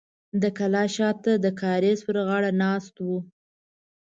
د 0.41 0.43
کلا 0.57 0.83
شاته 0.95 1.33
د 1.39 1.47
کاریز 1.61 1.99
پر 2.07 2.17
غاړه 2.27 2.51
ناست 2.61 2.95
و. 3.05 3.07